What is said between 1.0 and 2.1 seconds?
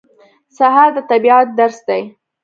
طبیعت درس دی.